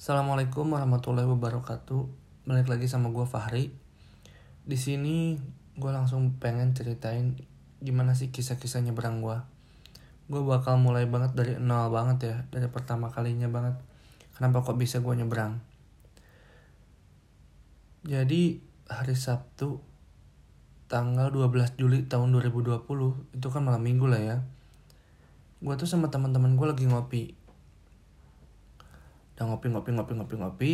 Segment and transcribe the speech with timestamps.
[0.00, 2.08] Assalamualaikum warahmatullahi wabarakatuh.
[2.48, 3.68] Balik lagi sama gue Fahri.
[4.64, 5.36] Di sini
[5.76, 7.36] gue langsung pengen ceritain
[7.84, 9.36] gimana sih kisah-kisah nyebrang gue.
[10.32, 13.76] Gue bakal mulai banget dari nol banget ya, dari pertama kalinya banget.
[14.32, 15.60] Kenapa kok bisa gue nyebrang?
[18.00, 18.56] Jadi
[18.88, 19.84] hari Sabtu
[20.88, 22.88] tanggal 12 Juli tahun 2020
[23.36, 24.40] itu kan malam minggu lah ya.
[25.60, 27.36] Gue tuh sama teman-teman gue lagi ngopi
[29.40, 30.72] udah ngopi ngopi ngopi ngopi ngopi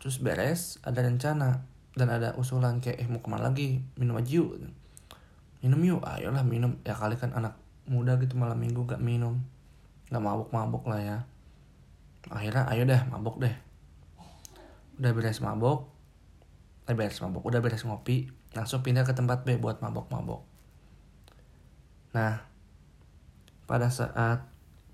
[0.00, 1.60] terus beres ada rencana
[1.92, 3.84] dan ada usulan kayak eh mau ke mana lagi?
[4.00, 4.64] Minum aja yuk.
[5.60, 6.00] Minum yuk?
[6.00, 6.80] Ayolah minum.
[6.88, 9.44] Ya kali kan anak muda gitu malam minggu gak minum.
[10.08, 11.18] Gak mabuk mabuk lah ya.
[12.32, 13.52] Akhirnya ayo deh mabuk deh.
[14.96, 15.92] Udah beres mabuk
[16.90, 18.26] eh beres mabuk udah beres ngopi
[18.58, 20.42] langsung pindah ke tempat B buat mabok mabok
[22.12, 22.42] nah
[23.70, 24.44] pada saat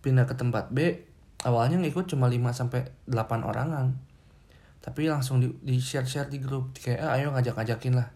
[0.05, 1.08] pindah ke tempat B
[1.47, 3.95] awalnya ngikut cuma 5 sampai 8 orangan.
[4.83, 8.09] Tapi langsung di, di share-share di grup kayak ah, ayo ngajak-ngajakin lah.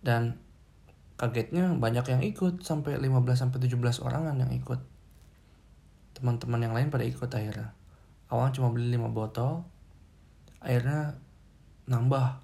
[0.00, 0.38] Dan
[1.16, 4.80] kagetnya banyak yang ikut sampai 15 sampai 17 orangan yang ikut.
[6.16, 7.76] Teman-teman yang lain pada ikut akhirnya.
[8.32, 9.66] Awalnya cuma beli 5 botol.
[10.62, 11.20] Akhirnya
[11.90, 12.40] nambah.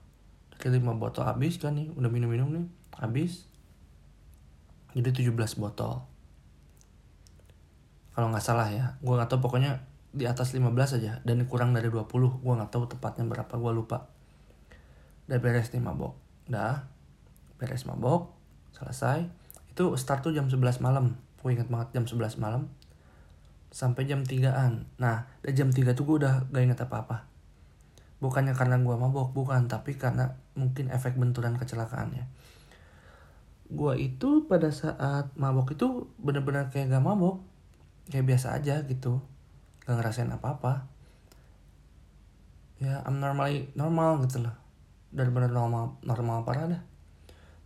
[0.61, 3.51] Kayak 5 botol habis kan nih, udah minum-minum nih, habis.
[4.95, 6.12] Jadi 17 botol
[8.13, 9.81] kalau nggak salah ya gue nggak tahu pokoknya
[10.13, 10.69] di atas 15
[11.01, 12.05] aja dan kurang dari 20
[12.45, 14.13] gue nggak tahu tepatnya berapa gue lupa.
[15.29, 16.13] Udah beres nih mabok.
[16.53, 16.85] Udah
[17.57, 18.29] beres mabok
[18.77, 19.25] selesai.
[19.73, 21.17] Itu start tuh jam 11 malam.
[21.41, 22.69] Gue ingat banget jam 11 malam
[23.73, 27.25] sampai jam 3an nah dari jam 3 tuh gue udah gak inget apa-apa.
[28.21, 32.29] Bukannya karena gue mabok bukan tapi karena mungkin efek benturan kecelakaan ya.
[33.73, 37.41] Gue itu pada saat mabok itu bener-bener kayak gak mabok
[38.11, 39.23] kayak biasa aja gitu.
[39.87, 40.87] Gak ngerasain apa-apa.
[42.83, 44.55] Ya I'm normally normal gitu loh.
[45.13, 46.83] Dari bener normal normal parah dah.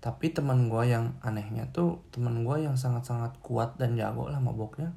[0.02, 4.92] Tapi teman gue yang anehnya tuh teman gue yang sangat-sangat kuat dan jago lah maboknya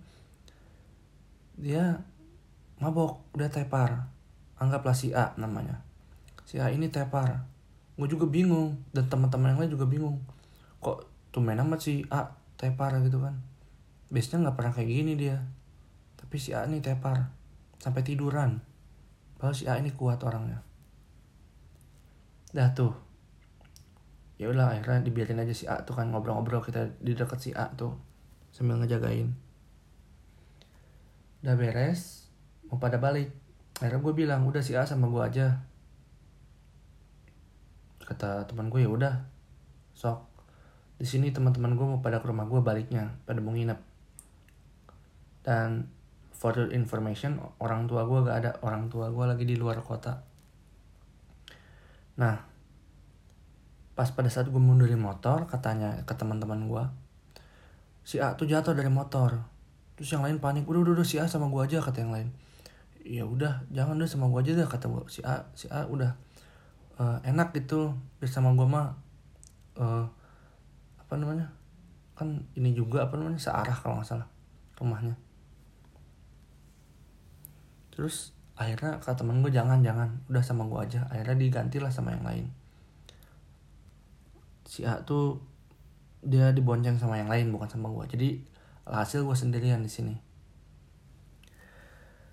[1.59, 2.03] dia
[2.79, 4.07] mabok udah tepar.
[4.59, 5.83] Anggaplah si A namanya.
[6.47, 7.47] Si A ini tepar.
[7.99, 10.23] Gue juga bingung dan teman-teman yang lain juga bingung.
[10.79, 13.48] Kok tumben amat si A tepar gitu kan
[14.09, 15.37] biasanya nggak pernah kayak gini dia.
[16.17, 17.29] Tapi si A ini tepar
[17.79, 18.59] sampai tiduran.
[19.37, 20.61] Padahal si A ini kuat orangnya.
[22.51, 22.93] Dah tuh.
[24.41, 27.71] Ya udah akhirnya dibiarin aja si A tuh kan ngobrol-ngobrol kita di dekat si A
[27.77, 27.95] tuh
[28.49, 29.31] sambil ngejagain.
[31.45, 32.27] Udah beres
[32.67, 33.31] mau pada balik.
[33.79, 35.63] Akhirnya gue bilang udah si A sama gue aja.
[38.03, 39.15] Kata teman gue ya udah
[39.93, 40.25] sok.
[40.99, 43.88] Di sini teman-teman gue mau pada ke rumah gue baliknya pada mau nginep
[45.43, 45.87] dan
[46.39, 48.51] for the information orang tua gue gak ada.
[48.63, 50.23] Orang tua gue lagi di luar kota.
[52.15, 52.35] Nah
[53.99, 56.83] pas pada saat gue mundurin motor katanya ke teman-teman gue
[58.07, 59.43] si A tuh jatuh dari motor.
[59.99, 62.31] Terus yang lain panik udah udah, udah si A sama gue aja kata yang lain.
[63.03, 66.15] Ya udah jangan deh sama gue aja deh kata gue si A si A udah
[66.99, 67.91] uh, enak gitu
[68.23, 68.95] bersama gue mah
[69.75, 70.07] uh,
[70.99, 71.51] apa namanya
[72.15, 74.27] kan ini juga apa namanya searah kalau nggak salah
[74.75, 75.15] rumahnya
[77.99, 80.07] terus akhirnya kata temen gue jangan jangan.
[80.31, 81.03] Udah sama gue aja.
[81.11, 82.47] Akhirnya diganti lah sama yang lain.
[84.63, 85.43] Si A tuh
[86.23, 88.29] dia dibonceng sama yang lain bukan sama gue jadi
[88.87, 90.15] hasil gue sendirian di sini.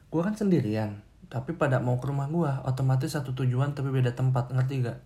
[0.06, 4.54] Gue kan sendirian tapi pada mau ke rumah gue otomatis satu tujuan tapi beda tempat
[4.54, 5.02] ngerti gak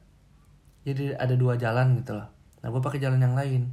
[0.84, 2.28] jadi ada dua jalan gitu loh
[2.60, 3.72] nah gue pakai jalan yang lain.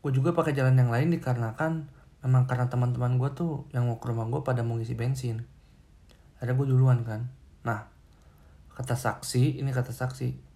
[0.00, 1.92] Gue juga pakai jalan yang lain dikarenakan
[2.24, 5.44] memang karena teman-teman gue tuh yang mau ke rumah gue pada mau ngisi bensin
[6.42, 7.30] ada gue duluan kan.
[7.62, 7.86] Nah
[8.74, 10.50] kata saksi ini kata saksi.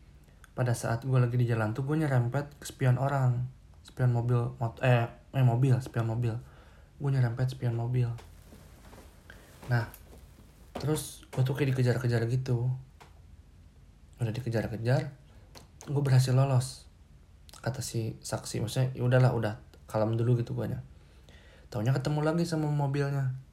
[0.57, 3.47] Pada saat gue lagi di jalan tuh gue nyerempet ke spion orang.
[3.87, 6.35] Spion mobil mot eh, eh mobil spion mobil.
[6.99, 8.11] Gue nyerempet spion mobil.
[9.71, 9.87] Nah
[10.75, 12.66] terus gue tuh kayak dikejar-kejar gitu.
[14.19, 15.15] Udah dikejar-kejar
[15.87, 16.91] gue berhasil lolos
[17.63, 18.59] kata si saksi.
[18.59, 19.55] Maksudnya ya udahlah udah
[19.87, 20.83] kalem dulu gitu gue nya.
[21.71, 23.46] Taunya ketemu lagi sama mobilnya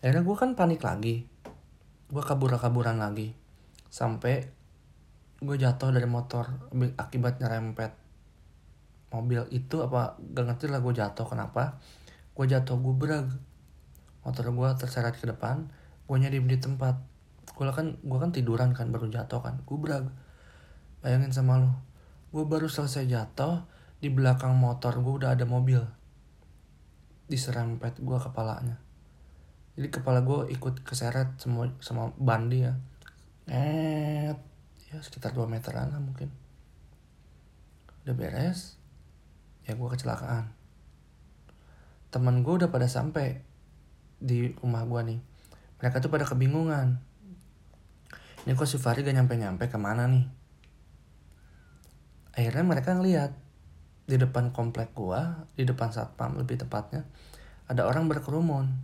[0.00, 1.28] akhirnya gue kan panik lagi.
[2.08, 3.36] Gue kabur-kaburan lagi.
[3.92, 4.48] Sampai
[5.40, 6.68] gue jatuh dari motor
[7.00, 7.96] akibat nyerempet
[9.10, 11.76] mobil itu apa gak ngerti lah gue jatuh kenapa.
[12.32, 13.28] Gue jatuh gue berag
[14.24, 15.68] motor gue terseret ke depan
[16.08, 16.96] gue nyari di tempat.
[17.52, 20.08] Gue kan gue kan tiduran kan baru jatuh kan gue berag
[21.04, 21.72] bayangin sama lo
[22.30, 23.66] gue baru selesai jatuh
[23.98, 25.84] di belakang motor gue udah ada mobil.
[27.28, 28.89] Diserempet gue kepalanya
[29.78, 32.74] jadi kepala gue ikut keseret semua sama bandi ya
[33.46, 34.38] net.
[34.90, 36.30] Ya sekitar 2 meteran lah mungkin.
[38.02, 38.78] Udah beres
[39.66, 40.50] ya gue kecelakaan.
[42.10, 43.38] Teman gue udah pada sampai
[44.18, 45.20] di rumah gue nih.
[45.78, 46.98] Mereka tuh pada kebingungan.
[48.42, 50.26] Ini kok si Fahri gak nyampe-nyampe ke mana nih?
[52.34, 53.36] Akhirnya mereka ngeliat
[54.10, 57.06] di depan komplek gua di depan satpam lebih tepatnya
[57.70, 58.74] ada orang berkerumun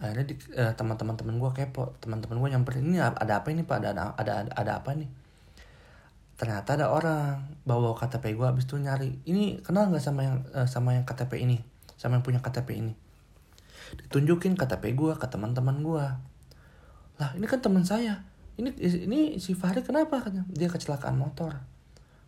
[0.00, 1.94] akhirnya di, eh, teman-teman teman gua kepo.
[2.00, 3.84] Teman-teman gua nyamperin ini ada apa ini pak?
[3.84, 5.10] Ada ada ada, ada apa nih
[6.40, 10.64] ternyata ada orang bawa KTP gua abis itu nyari ini kenal nggak sama yang eh,
[10.64, 11.60] sama yang KTP ini?
[12.00, 12.96] Sama yang punya KTP ini?
[14.00, 16.16] Ditunjukin KTP gua ke teman-teman gua.
[17.20, 18.24] Lah ini kan teman saya.
[18.56, 20.24] Ini ini si Fahri kenapa?
[20.48, 21.60] dia kecelakaan motor.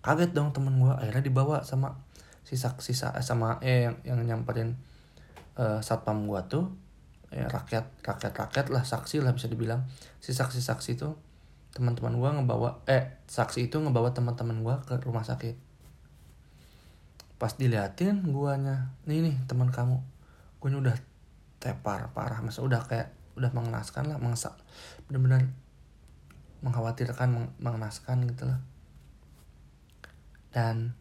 [0.04, 1.96] Kaget dong temen gue akhirnya dibawa sama
[2.42, 4.74] sisa sisa sama eh yang yang nyamperin
[5.54, 6.74] uh, satpam gue tuh
[7.32, 9.88] ya, rakyat rakyat rakyat lah saksi lah bisa dibilang.
[10.20, 11.16] Si saksi saksi tuh
[11.72, 15.56] teman-teman gue ngebawa eh saksi itu ngebawa teman-teman gue ke rumah sakit.
[17.40, 19.98] Pas diliatin guanya nih nih teman kamu.
[20.60, 20.94] Gue udah
[21.58, 24.52] tepar parah masa udah kayak udah mengenaskan lah mengsak
[25.08, 25.48] bener-bener
[26.60, 28.60] mengkhawatirkan mengenaskan gitu lah.
[30.52, 30.92] Dan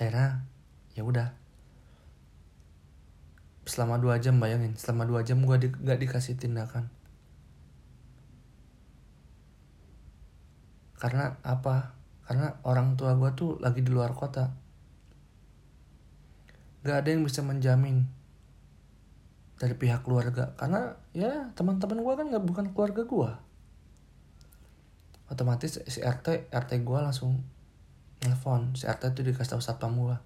[0.00, 0.48] akhirnya
[0.96, 1.39] ya udah
[3.70, 4.74] selama dua jam bayangin.
[4.74, 6.90] Selama dua jam gue di, gak dikasih tindakan.
[10.98, 11.94] Karena apa?
[12.26, 14.50] Karena orang tua gue tuh lagi di luar kota.
[16.82, 18.10] Gak ada yang bisa menjamin
[19.62, 20.50] dari pihak keluarga.
[20.58, 23.32] Karena ya teman-teman gue kan nggak bukan keluarga gue
[25.30, 27.38] otomatis si RT RT gue langsung
[28.26, 28.74] nelfon.
[28.74, 30.16] Si RT itu dikasih tahu satpam gue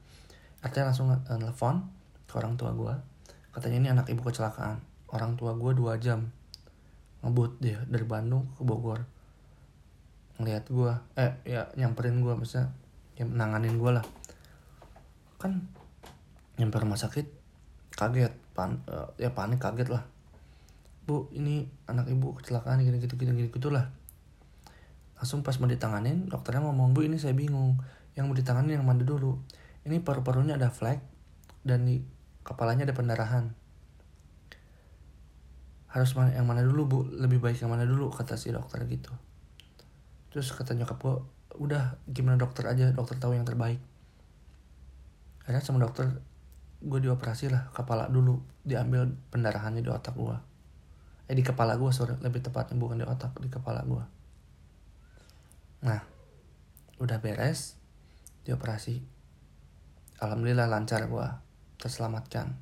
[0.64, 1.84] RT langsung uh, nelfon
[2.24, 3.13] ke orang tua gue
[3.54, 4.82] katanya ini anak ibu kecelakaan.
[5.14, 6.34] Orang tua gue dua jam.
[7.22, 9.06] Ngebut dia dari Bandung ke Bogor.
[10.42, 12.74] Ngeliat gue eh ya nyamperin gue misalnya
[13.14, 14.02] yang nanganin gue lah.
[15.38, 15.70] Kan
[16.58, 17.30] nyamper rumah sakit
[17.94, 18.34] kaget.
[18.54, 20.02] Pan uh, ya panik kaget lah.
[21.06, 23.86] Bu ini anak ibu kecelakaan gini gitu gini gitu gitulah
[25.14, 27.78] langsung pas mau ditanganin dokternya ngomong bu ini saya bingung.
[28.18, 29.40] Yang mau ditanganin yang mana dulu.
[29.86, 31.00] Ini paru-parunya ada flek
[31.64, 32.04] dan di
[32.44, 33.50] kepalanya ada pendarahan.
[35.90, 36.98] Harus mana yang mana dulu bu?
[37.08, 38.12] Lebih baik yang mana dulu?
[38.12, 39.10] Kata si dokter gitu.
[40.30, 41.16] Terus kata nyokap gue
[41.58, 42.90] udah gimana dokter aja?
[42.92, 43.80] Dokter tahu yang terbaik.
[45.42, 46.06] Akhirnya sama dokter
[46.84, 50.36] gue dioperasi lah kepala dulu diambil pendarahannya di otak gue
[51.24, 54.04] eh di kepala gue sorry lebih tepatnya bukan di otak di kepala gue
[55.84, 56.00] Nah,
[56.96, 57.76] udah beres,
[58.48, 59.04] dioperasi.
[60.24, 61.28] Alhamdulillah lancar gue,
[61.78, 62.54] terselamatkan.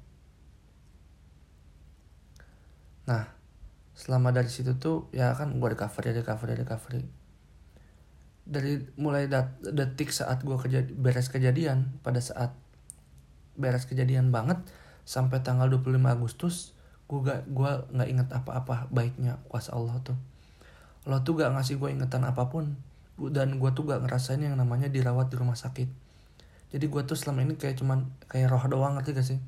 [3.08, 3.24] Nah,
[3.92, 7.02] selama dari situ tuh ya kan gue recovery, recovery, recovery.
[8.42, 9.30] Dari mulai
[9.62, 12.54] detik saat gue kejadi beres kejadian, pada saat
[13.54, 14.58] beres kejadian banget,
[15.06, 16.74] sampai tanggal 25 Agustus,
[17.06, 20.18] gue gak gue nggak inget apa-apa baiknya kuasa Allah tuh.
[21.06, 22.78] Allah tuh gak ngasih gue ingetan apa pun
[23.18, 26.01] dan gue tuh gak ngerasain yang namanya dirawat di rumah sakit
[26.72, 29.38] jadi gue tuh selama ini kayak cuman kayak roh doang ngerti gak sih?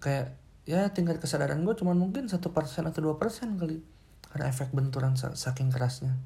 [0.00, 3.84] Kayak ya tingkat kesadaran gue cuman mungkin satu persen atau dua persen kali.
[4.32, 6.16] Karena efek benturan saking kerasnya.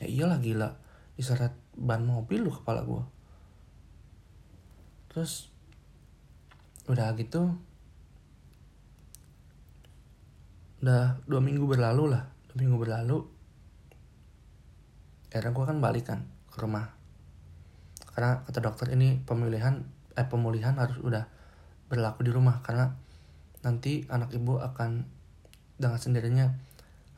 [0.00, 0.80] Ya iyalah gila.
[1.20, 3.04] Diseret ban mobil lu kepala gue
[5.16, 5.48] terus
[6.92, 7.56] udah gitu
[10.84, 12.28] udah dua minggu berlalu lah.
[12.52, 13.24] Dua minggu berlalu
[15.32, 16.20] akhirnya gue kan balikan
[16.52, 16.95] ke rumah
[18.16, 19.84] karena kata dokter ini pemilihan
[20.16, 21.28] eh pemulihan harus udah
[21.92, 22.96] berlaku di rumah karena
[23.60, 25.04] nanti anak ibu akan
[25.76, 26.48] dengan sendirinya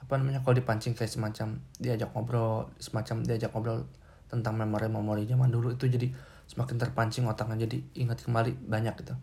[0.02, 3.86] apa namanya kalau dipancing kayak semacam diajak ngobrol semacam diajak ngobrol
[4.26, 6.10] tentang memori-memori zaman dulu itu jadi
[6.48, 9.14] semakin terpancing otaknya jadi ingat kembali banyak gitu.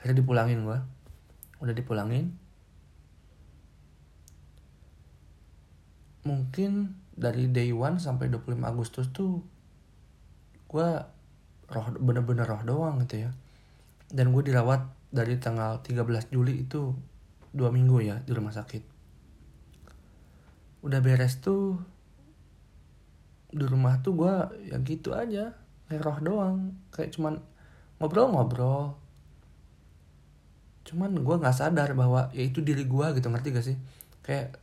[0.00, 0.78] Akhirnya dipulangin gue
[1.60, 2.36] udah dipulangin.
[6.24, 9.44] Mungkin dari day one sampai 25 Agustus tuh
[10.72, 10.88] gue
[11.68, 13.30] roh bener-bener roh doang gitu ya.
[14.08, 16.96] Dan gue dirawat dari tanggal 13 Juli itu
[17.52, 18.80] dua minggu ya di rumah sakit.
[20.80, 21.76] Udah beres tuh
[23.52, 24.34] di rumah tuh gue
[24.72, 25.52] ya gitu aja
[25.92, 26.56] kayak roh doang.
[26.88, 27.36] Kayak cuman
[28.00, 28.96] ngobrol-ngobrol.
[30.88, 33.76] Cuman gue nggak sadar bahwa ya itu diri gue gitu ngerti gak sih?
[34.24, 34.56] Kayak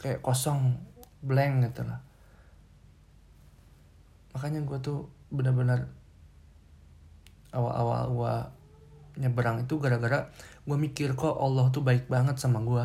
[0.00, 0.80] kayak kosong
[1.20, 2.09] blank gitu lah
[4.32, 5.90] makanya gue tuh benar-benar
[7.50, 8.34] awal-awal gue
[9.26, 10.30] nyeberang itu gara-gara
[10.64, 12.84] gue mikir kok Allah tuh baik banget sama gue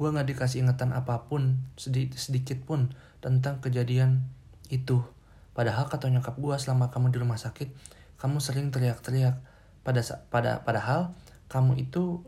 [0.00, 2.88] gue nggak dikasih ingatan apa pun sedikit sedikit pun
[3.20, 4.24] tentang kejadian
[4.72, 5.04] itu.
[5.52, 7.68] Padahal kata nyokap gue selama kamu di rumah sakit
[8.16, 9.36] kamu sering teriak-teriak.
[9.84, 10.00] Pada
[10.32, 11.12] pada padahal
[11.52, 12.24] kamu itu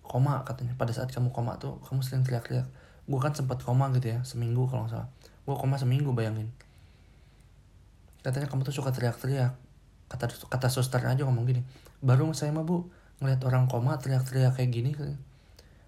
[0.00, 0.72] koma katanya.
[0.80, 2.64] Pada saat kamu koma tuh kamu sering teriak-teriak.
[3.04, 5.08] Gue kan sempat koma gitu ya seminggu kalau nggak salah.
[5.44, 6.48] Gue koma seminggu bayangin
[8.26, 9.54] katanya kamu tuh suka teriak-teriak.
[10.10, 11.62] Kata kata suster aja ngomong gini
[12.02, 12.86] baru saya mah bu
[13.22, 14.90] ngeliat orang koma teriak-teriak kayak gini.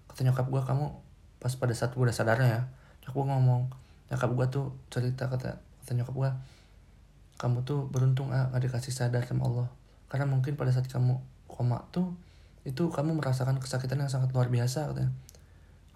[0.07, 0.85] Kata nyokap gue kamu
[1.43, 2.71] pas pada saat gue udah sadar ya.
[3.03, 3.61] Nyokap gue ngomong
[4.09, 6.29] nyokap gue tuh cerita kata kata nyokap gue
[7.39, 9.67] kamu tuh beruntung ah gak dikasih sadar sama Allah.
[10.07, 12.15] Karena mungkin pada saat kamu koma tuh
[12.67, 15.11] itu kamu merasakan kesakitan yang sangat luar biasa katanya.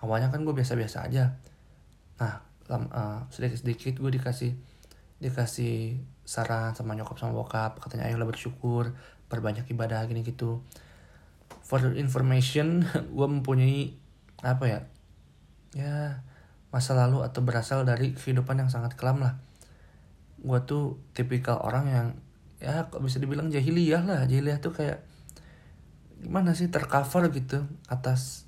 [0.04, 1.36] Awalnya kan gue biasa-biasa aja.
[2.20, 2.40] Nah
[2.72, 4.56] uh, sedikit-sedikit gue dikasih
[5.20, 8.96] dikasih saran sama nyokap sama bokap katanya ayolah bersyukur
[9.28, 10.64] perbanyak ibadah gini gitu.
[11.64, 13.98] For information gue mempunyai
[14.44, 14.80] apa ya
[15.74, 16.22] ya
[16.70, 19.42] masa lalu atau berasal dari kehidupan yang sangat kelam lah.
[20.42, 22.08] Gue tuh tipikal orang yang
[22.62, 24.22] ya kok bisa dibilang jahiliyah lah.
[24.30, 25.02] Jahiliyah tuh kayak
[26.24, 28.48] gimana sih tercover gitu atas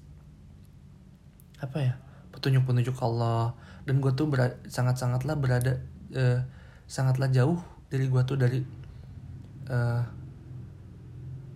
[1.59, 1.93] apa ya
[2.31, 3.57] petunjuk-petunjuk Allah.
[3.85, 4.29] Dan gue tuh
[4.65, 5.81] sangat-sangatlah berada
[6.17, 6.41] uh,
[6.85, 7.57] sangatlah jauh
[7.89, 8.61] dari gue tuh dari
[9.69, 10.01] uh,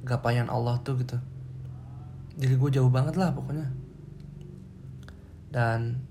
[0.03, 1.17] gapayan Allah tuh gitu.
[2.39, 3.67] Jadi gue jauh banget lah pokoknya.
[5.49, 6.01] Dan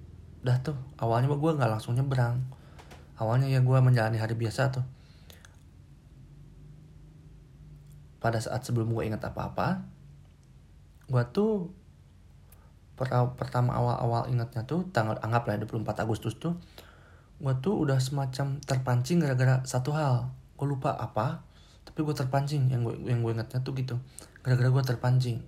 [0.42, 2.42] dah tuh awalnya gue nggak langsung nyebrang.
[3.18, 4.87] Awalnya ya gue menjalani hari biasa tuh.
[8.18, 9.98] Pada saat sebelum gue ingat apa-apa
[11.08, 11.72] gue tuh
[12.98, 13.08] per
[13.40, 16.60] pertama awal-awal ingatnya tuh tanggal anggap lah 24 Agustus tuh
[17.38, 20.35] gue tuh udah semacam terpancing gara-gara satu hal.
[20.59, 21.47] Gue lupa apa
[21.87, 22.66] tapi gue terpancing.
[22.71, 23.95] Yang gue yang gue ingatnya tuh gitu.
[24.42, 25.38] Gara-gara gue terpancing.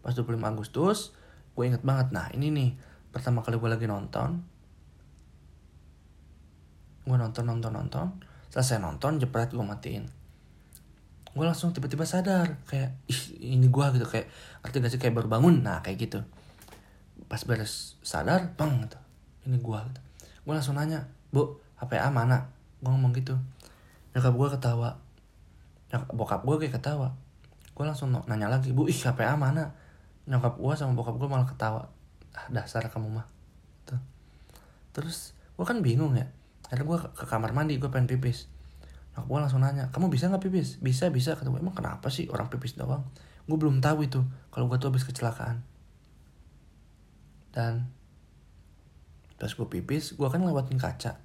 [0.00, 1.12] Pas 25 Agustus
[1.52, 2.14] gue inget banget.
[2.16, 2.70] Nah ini nih
[3.12, 4.40] pertama kali gue lagi nonton.
[7.04, 8.06] Gue nonton nonton nonton.
[8.48, 10.08] Selesai nonton jepret gue matiin.
[11.36, 13.20] Gue langsung tiba-tiba sadar kayak ih
[13.52, 14.06] ini gue gitu.
[14.08, 14.32] Kayak
[14.64, 15.00] arti gak sih?
[15.00, 15.60] Kayak baru bangun.
[15.60, 16.24] Nah kayak gitu.
[17.28, 18.96] Pas beres sadar bang gitu.
[19.44, 20.00] Ini gue gitu.
[20.48, 22.50] Gue langsung nanya bu HPA mana?
[22.82, 23.34] Gue ngomong gitu.
[24.14, 24.90] Nyokap gue ketawa.
[25.92, 27.14] Nyokap bokap gue kayak ketawa.
[27.74, 29.74] Gue langsung nanya lagi bu ih HPA mana?
[30.26, 31.88] Nyokap gue sama bokap gue malah ketawa.
[32.34, 33.26] Ah dasar kamu mah.
[33.86, 34.00] Tuh
[34.94, 36.26] terus gue kan bingung ya.
[36.68, 38.50] Akhirnya gue ke kamar mandi gue pengen pipis.
[39.14, 40.80] Nyokap gue langsung nanya kamu bisa nggak pipis?
[40.80, 43.06] Bisa bisa kata gue emang kenapa sih orang pipis doang?
[43.48, 44.20] Gue belum tahu itu
[44.50, 45.64] kalau gue tuh habis kecelakaan.
[47.52, 47.97] Dan
[49.38, 51.22] pas gue pipis gue kan lewatin kaca.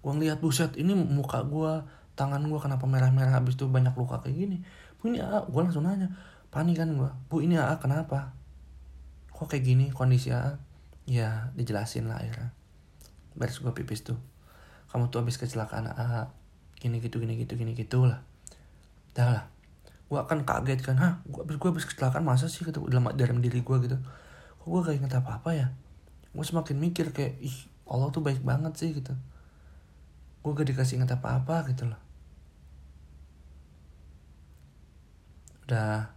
[0.00, 1.84] Gue ngeliat buset ini muka gue
[2.16, 4.56] tangan gue kenapa merah-merah habis itu banyak luka kayak gini?
[5.04, 6.08] Ini ah, gue langsung nanya.
[6.48, 8.32] Panik kan gue bu ini AA kenapa?
[9.36, 10.56] Kok kayak gini kondisi AA
[11.04, 12.56] ya dijelasin lah akhirnya.
[13.36, 14.16] Beres gue pipis tuh.
[14.88, 16.32] Kamu tuh habis kecelakaan AA
[16.80, 18.24] gini gitu gini gitu gini gitu lah.
[19.12, 19.44] Dah lah.
[20.08, 22.64] Gue akan kaget kan hah gue habis gue habis kecelakaan masa sih?
[22.64, 24.00] Gitu dalam dalam diri gue gitu.
[24.64, 25.68] Kok gue gak inget apa apa ya
[26.34, 29.14] gue semakin mikir kayak ih Allah tuh baik banget sih gitu.
[30.42, 32.00] Gue gak dikasih inget apa apa gitu loh.
[35.64, 36.10] Udah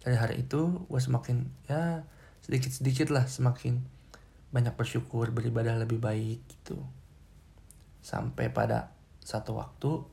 [0.00, 2.06] dari hari itu gue semakin ya
[2.46, 3.82] sedikit-sedikit lah semakin
[4.54, 6.78] banyak bersyukur beribadah lebih baik gitu.
[8.00, 10.06] Sampai pada satu waktu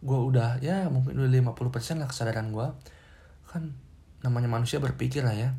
[0.00, 2.66] gue udah ya mungkin udah 50% lah kesadaran gue
[3.50, 3.74] kan
[4.24, 5.50] namanya manusia berpikir lah ya.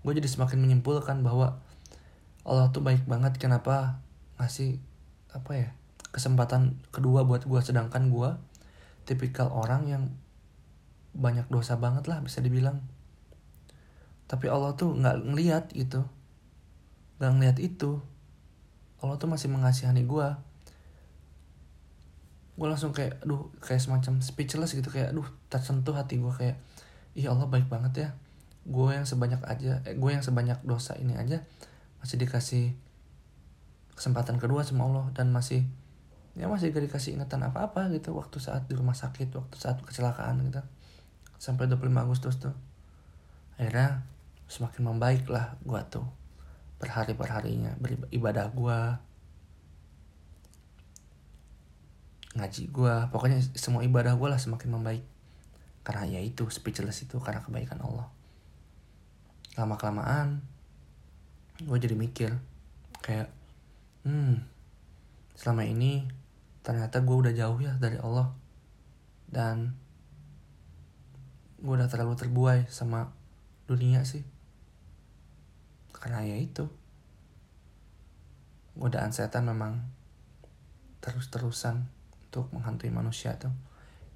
[0.00, 1.60] Gue jadi semakin menyimpulkan bahwa
[2.50, 4.02] Allah tuh baik banget kenapa
[4.42, 4.82] ngasih
[5.30, 5.68] apa ya
[6.10, 8.34] kesempatan kedua buat gue sedangkan gue
[9.06, 10.04] tipikal orang yang
[11.14, 12.82] banyak dosa banget lah bisa dibilang.
[14.26, 16.02] Tapi Allah tuh nggak ngeliat gitu.
[17.22, 18.02] Nggak ngeliat itu.
[18.98, 20.28] Allah tuh masih mengasihani gue
[22.60, 24.90] gue langsung kayak aduh kayak semacam speechless gitu.
[24.90, 26.58] Kayak aduh tersentuh hati gue kayak
[27.14, 28.08] iya Allah baik banget ya.
[28.66, 31.46] Gue yang sebanyak aja eh, gue yang sebanyak dosa ini aja
[32.00, 32.64] masih dikasih
[33.92, 35.68] kesempatan kedua sama Allah dan masih
[36.32, 40.40] ya masih gak dikasih ingatan apa-apa gitu waktu saat di rumah sakit waktu saat kecelakaan
[40.48, 40.64] gitu.
[41.36, 42.56] Sampai 25 Agustus tuh.
[43.60, 44.08] Akhirnya
[44.48, 46.08] semakin membaik lah gue tuh
[46.80, 48.78] berhari perharinya beribadah gue
[52.40, 55.04] ngaji gue pokoknya semua ibadah gue lah semakin membaik.
[55.84, 58.08] Karena ya itu speechless itu karena kebaikan Allah.
[59.60, 60.40] Lama kelamaan
[61.60, 62.32] gue jadi mikir
[63.04, 63.28] kayak
[64.08, 64.40] hmm
[65.40, 66.04] selama ini
[66.60, 68.28] ternyata gue udah jauh ya dari Allah.
[69.30, 69.72] Dan
[71.60, 73.08] gue udah terlalu terbuai sama
[73.64, 74.20] dunia sih.
[75.96, 76.68] Karena ya itu
[78.76, 79.80] godaan setan memang
[81.00, 81.88] terus-terusan
[82.28, 83.52] untuk menghantui manusia tuh.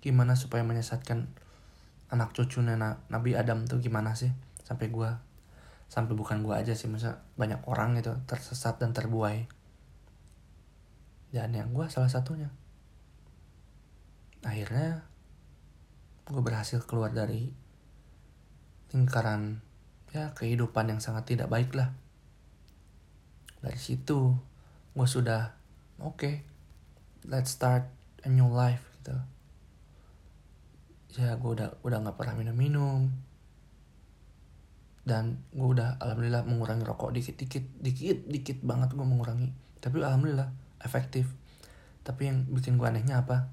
[0.04, 1.24] Gimana supaya menyesatkan
[2.12, 2.76] anak cucunya
[3.08, 4.28] Nabi Adam tuh gimana sih?
[4.60, 5.24] Sampai gua
[5.88, 9.46] sampai bukan gua aja sih masa banyak orang itu tersesat dan terbuai.
[11.34, 12.50] Dan yang gua salah satunya.
[14.44, 15.08] Akhirnya
[16.24, 17.52] gue berhasil keluar dari
[18.92, 19.60] lingkaran
[20.12, 21.92] ya kehidupan yang sangat tidak baik lah.
[23.64, 24.36] Dari situ
[24.94, 25.56] gue sudah
[26.00, 26.34] oke okay,
[27.24, 27.88] let's start
[28.24, 29.16] a new life gitu.
[31.20, 33.00] Ya gue udah udah nggak pernah minum minum
[35.04, 39.52] dan gue udah alhamdulillah mengurangi rokok dikit dikit dikit dikit banget gue mengurangi.
[39.84, 40.48] Tapi alhamdulillah
[40.80, 41.28] efektif.
[42.00, 43.52] Tapi yang bikin gue anehnya apa?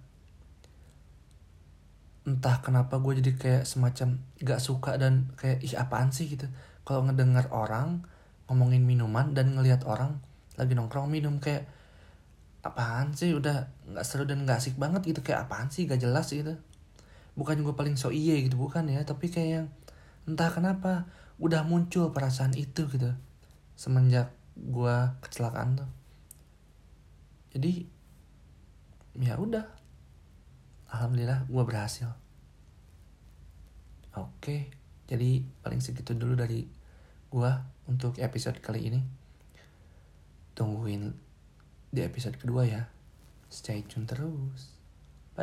[2.24, 6.32] Entah kenapa gue jadi kayak semacam gak suka dan kayak ih apaan sih?
[6.32, 6.48] gitu.
[6.88, 8.08] Kalau ngedengar orang
[8.48, 10.24] ngomongin minuman dan ngelihat orang
[10.56, 11.68] lagi nongkrong minum kayak
[12.64, 13.36] apaan sih?
[13.36, 15.20] Udah nggak seru dan nggak asik banget gitu.
[15.20, 15.84] Kayak apaan sih?
[15.84, 16.56] Gak jelas gitu.
[17.36, 19.04] Bukan gue paling so iye gitu bukan ya.
[19.04, 19.68] Tapi kayak yang
[20.32, 23.14] entah kenapa udah muncul perasaan itu gitu
[23.78, 25.90] semenjak gue kecelakaan tuh.
[27.56, 27.88] Jadi
[29.20, 29.66] ya udah.
[30.92, 32.10] Alhamdulillah gue berhasil.
[34.12, 36.64] Oke jadi paling segitu dulu dari
[37.28, 37.52] gue
[37.92, 39.04] untuk episode kali ini.
[40.56, 41.12] Tungguin
[41.92, 42.88] di episode kedua ya.
[43.52, 44.81] Stay tune terus